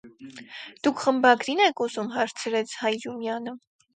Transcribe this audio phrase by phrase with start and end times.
[0.87, 3.57] -Դուք խմբագրի՞ն եք ուզում,- հարցրեց Հայրումյանը: